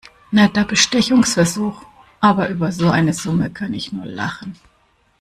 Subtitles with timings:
[0.31, 1.83] Netter Bestechungsversuch,
[2.21, 4.55] aber über so eine Summe kann ich nur lachen.